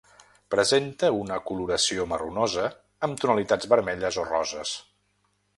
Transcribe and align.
Presenta 0.53 1.11
una 1.17 1.37
coloració 1.49 2.07
marronosa 2.13 2.65
amb 3.09 3.23
tonalitats 3.25 3.73
vermelles 3.75 4.21
o 4.25 4.29
roses. 4.35 4.77